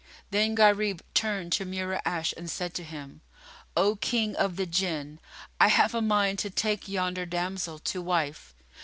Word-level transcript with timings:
Then 0.31 0.55
Gharib 0.55 1.03
turned 1.13 1.51
to 1.51 1.63
Mura'ash 1.63 2.33
and 2.35 2.49
said 2.49 2.73
to 2.73 2.83
him, 2.83 3.21
"O 3.77 3.97
King 3.97 4.35
of 4.35 4.55
the 4.55 4.65
Jinn, 4.65 5.19
I 5.59 5.67
have 5.67 5.93
a 5.93 6.01
mind 6.01 6.39
to 6.39 6.49
take 6.49 6.87
yonder 6.87 7.27
damsel 7.27 7.77
to 7.77 8.01
wife." 8.01 8.55